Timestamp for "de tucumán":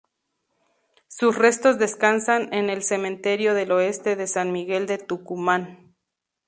4.87-5.93